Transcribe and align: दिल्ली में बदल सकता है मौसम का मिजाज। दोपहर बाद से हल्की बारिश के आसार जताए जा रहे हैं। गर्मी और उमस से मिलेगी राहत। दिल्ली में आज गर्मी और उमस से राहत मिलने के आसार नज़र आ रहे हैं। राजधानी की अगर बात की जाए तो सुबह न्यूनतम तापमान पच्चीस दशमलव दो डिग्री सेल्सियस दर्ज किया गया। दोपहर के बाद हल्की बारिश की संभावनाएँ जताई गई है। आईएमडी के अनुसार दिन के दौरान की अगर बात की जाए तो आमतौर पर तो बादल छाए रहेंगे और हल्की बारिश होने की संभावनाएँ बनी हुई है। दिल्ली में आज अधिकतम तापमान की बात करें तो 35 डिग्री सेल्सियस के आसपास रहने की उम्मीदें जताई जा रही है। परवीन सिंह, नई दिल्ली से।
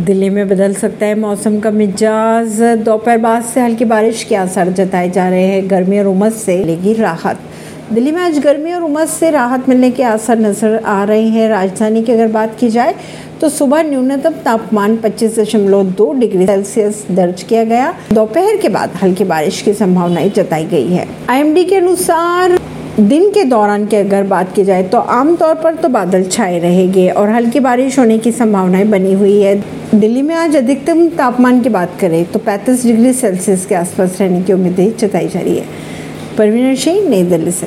दिल्ली 0.00 0.28
में 0.30 0.48
बदल 0.48 0.74
सकता 0.74 1.06
है 1.06 1.14
मौसम 1.18 1.58
का 1.60 1.70
मिजाज। 1.70 2.60
दोपहर 2.84 3.18
बाद 3.18 3.42
से 3.44 3.60
हल्की 3.60 3.84
बारिश 3.84 4.22
के 4.24 4.34
आसार 4.34 4.70
जताए 4.70 5.10
जा 5.10 5.28
रहे 5.28 5.46
हैं। 5.46 5.68
गर्मी 5.70 5.98
और 5.98 6.06
उमस 6.06 6.42
से 6.44 6.56
मिलेगी 6.58 6.92
राहत। 6.94 7.40
दिल्ली 7.92 8.12
में 8.12 8.20
आज 8.22 8.38
गर्मी 8.38 8.72
और 8.72 8.82
उमस 8.82 9.10
से 9.10 9.30
राहत 9.30 9.68
मिलने 9.68 9.90
के 9.90 10.02
आसार 10.02 10.38
नज़र 10.38 10.76
आ 10.76 11.02
रहे 11.04 11.26
हैं। 11.26 11.48
राजधानी 11.48 12.02
की 12.02 12.12
अगर 12.12 12.28
बात 12.28 12.56
की 12.60 12.68
जाए 12.68 12.94
तो 13.40 13.48
सुबह 13.48 13.82
न्यूनतम 13.82 14.32
तापमान 14.44 14.96
पच्चीस 14.96 15.38
दशमलव 15.38 15.90
दो 15.92 16.12
डिग्री 16.14 16.46
सेल्सियस 16.46 17.04
दर्ज 17.10 17.42
किया 17.42 17.64
गया। 17.64 17.94
दोपहर 18.12 18.56
के 18.56 18.68
बाद 18.68 18.98
हल्की 19.02 19.24
बारिश 19.26 19.60
की 19.62 19.74
संभावनाएँ 19.74 20.30
जताई 20.30 20.64
गई 20.66 20.86
है। 20.86 21.06
आईएमडी 21.30 21.64
के 21.64 21.76
अनुसार 21.76 22.58
दिन 23.00 23.30
के 23.30 23.44
दौरान 23.44 23.86
की 23.86 23.96
अगर 23.96 24.22
बात 24.22 24.54
की 24.54 24.64
जाए 24.64 24.82
तो 24.82 24.98
आमतौर 24.98 25.54
पर 25.54 25.74
तो 25.74 25.88
बादल 25.88 26.24
छाए 26.24 26.58
रहेंगे 26.58 27.08
और 27.08 27.28
हल्की 27.28 27.60
बारिश 27.60 27.98
होने 27.98 28.18
की 28.18 28.32
संभावनाएँ 28.32 28.84
बनी 28.84 29.12
हुई 29.12 29.40
है। 29.40 29.54
दिल्ली 29.94 30.22
में 30.22 30.34
आज 30.34 30.56
अधिकतम 30.56 31.08
तापमान 31.08 31.60
की 31.60 31.68
बात 31.68 31.96
करें 32.00 32.24
तो 32.24 32.38
35 32.38 32.84
डिग्री 32.86 33.12
सेल्सियस 33.12 33.66
के 33.66 33.74
आसपास 33.74 34.20
रहने 34.20 34.42
की 34.42 34.52
उम्मीदें 34.52 34.96
जताई 34.96 35.28
जा 35.28 35.40
रही 35.40 35.56
है। 35.56 35.64
परवीन 36.38 36.74
सिंह, 36.76 37.08
नई 37.08 37.22
दिल्ली 37.22 37.50
से। 37.50 37.58